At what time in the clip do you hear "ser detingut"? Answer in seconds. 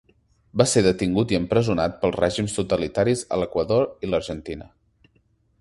0.71-1.33